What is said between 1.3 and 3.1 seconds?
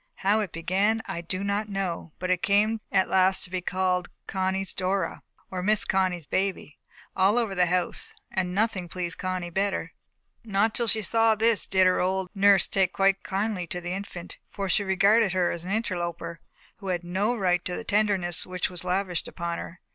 not know, but it came at